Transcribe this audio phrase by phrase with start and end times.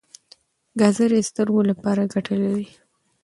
[0.79, 2.67] ګازرې د سترګو لپاره ګټه لري.